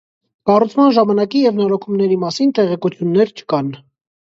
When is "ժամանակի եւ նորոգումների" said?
0.95-2.19